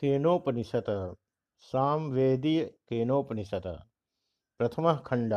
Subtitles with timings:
[0.00, 1.14] केनोपनिषद
[1.72, 3.78] सामवेदीय केनोपनिषद
[4.58, 5.34] प्रथम खंड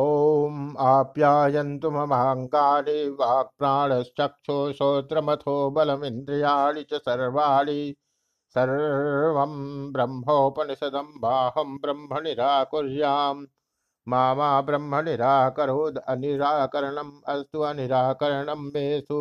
[0.00, 7.94] ओम आप्यायन्तु ममाङ्गानि वाक्प्राणश्चक्षुश्रोत्रमथो बलमिन्द्रियाणि च सर्वाणि।
[8.54, 9.54] सर्वं
[9.92, 13.46] ब्रह्मोपनिषदं बाहं ब्रह्म निराकुर्याम्
[14.08, 17.64] मा मा ब्रह्म निराकरोद् अनिराकरणम् अस्तु
[18.74, 19.18] मेषु।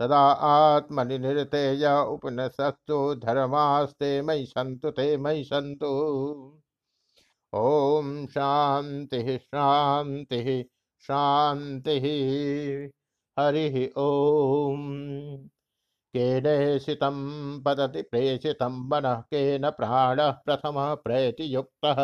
[0.00, 5.90] तदा आत्मनि निरतेय उपनिषत्सु धर्मास्ते मयि सन्तु ते मयि सन्तु।
[7.54, 10.64] ॐ शान्तिः शान्तिः
[11.00, 12.06] शान्तिः।
[13.38, 15.48] हरिः ॐ।
[16.14, 17.16] केनेषितं
[17.62, 21.96] पतति प्रेषितं मनः केन प्राणः प्रथमः प्रैतियुक्तः।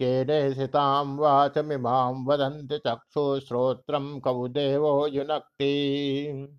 [0.00, 6.58] केनेषितां वाचमिमां वदन्ति चक्षुश्रोत्रं कौ देवो युनक्ति।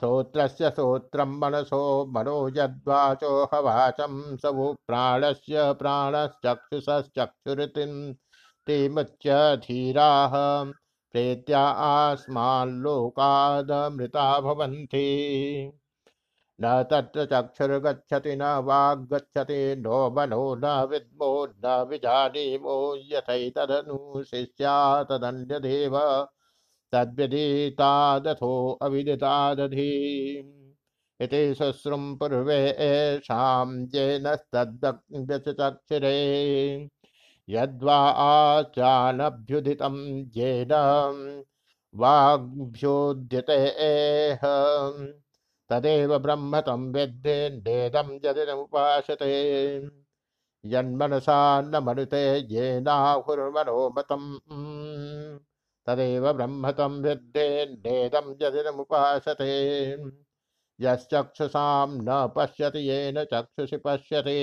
[0.00, 8.14] श्रोत्रस्य श्रोत्रं मनसो मनो यद्वाचो हवाचं सवु प्राणस्य प्राणश्चक्षुषश्चक्षुरितिं
[8.66, 10.32] तिमुच्य धीराः।
[11.12, 15.72] प्रेत्या आस्माल्लोकादमृता भवन्ति।
[16.60, 22.76] न तत्र चक्षुर्गच्छति न वाग्गच्छति नो मनो न विद्मो न विजानीमो
[23.12, 25.96] यथैतदनुशिष्या तदन्यदेव
[26.92, 29.92] तद्विदितादथो अविदितादधि।
[31.20, 34.90] इति शुश्रुं पूर्वे येषां येनस्तद्व्यचचक्षुरे
[37.48, 39.96] यद्वा आचानभ्युदितं
[40.36, 40.72] येन
[41.94, 44.42] वाग्भ्योद्यते एह।
[45.70, 49.32] तदेव ब्रह्म तं विद्धेन्नेदं यदिदमुपासते
[50.64, 54.28] यन्मनसा न मनुते येनाहुर्मनोमतम्
[55.86, 59.50] तदेव ब्रह्म तं विद्धेन्नेदं यदिदमुपासते
[60.80, 64.38] यश्चक्षुषां न पश्यति येन चक्षुषि पश्यति।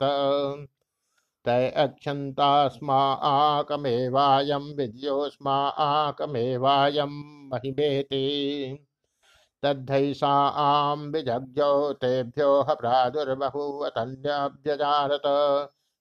[1.45, 8.85] तय अक्षन्तास्मा आकमेवायं विद्योस्मा आकमेवायं महिमेति।
[9.63, 15.21] तद्धैषा आं विजज्ञो तेभ्यो ह प्रादुर्बहुवतन्यभ्यजानत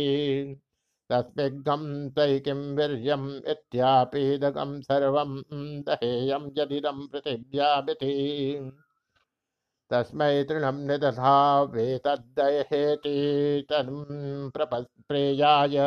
[1.11, 1.83] तस्मिग्गं
[2.15, 5.31] तै किं वीर्यम् इत्यापीदकं सर्वं
[5.87, 8.13] दहेयं यदिदं पृथिव्यामिति।
[9.91, 13.15] तस्मै तृणं निदधा वेतद्दहेति
[13.69, 13.93] तन्
[15.07, 15.77] प्रेयाय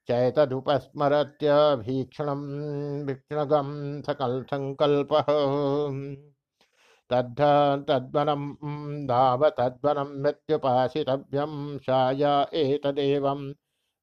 [0.09, 2.43] चैतदुपस्मरत्यभीक्षणं
[3.07, 5.25] भीक्षणगं सकल सङ्कल्पः
[7.11, 7.37] तद्ध,
[7.89, 13.53] तद्वनं धाव, तद्वनं मृत्युपासितव्यं शाय एतदेवं।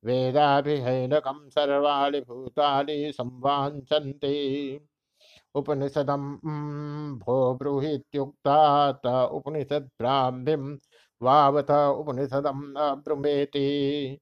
[0.06, 4.80] वेदाभिहैनकं सर्वाणि भूतानि संवाञ्छन्ति।
[5.56, 9.06] उपनिषदं भो ब्रूहीत्युक्ता त
[11.22, 14.20] वावत उपनिषदम् अब्रुमेति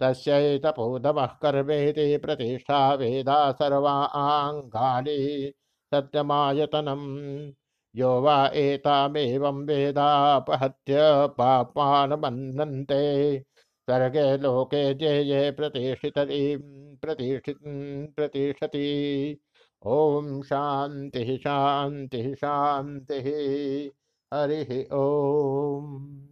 [0.00, 5.52] तस्यैतपोदमः कर्मेति प्रतिष्ठा वेदा सर्वाङ्गानि
[5.94, 7.52] सत्यमायतनम्।
[7.96, 10.96] यो वा एतामेवं वेदापहत्य
[11.38, 13.42] पापानमन्नन्ते।
[13.82, 16.58] स्वर्गे लोके जे ये प्रतिष्ठितति
[17.02, 17.54] प्रतिष्ठि,
[18.16, 19.38] प्रतिष्ठति।
[19.86, 23.90] ॐ शान्तिः शान्तिः शान्तिः।
[24.34, 26.31] हरिः ॐ